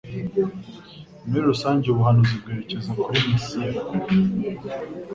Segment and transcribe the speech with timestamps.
[1.27, 3.79] Muri rusange ubu buhanuzi bwerekezaga kuri Mesiya;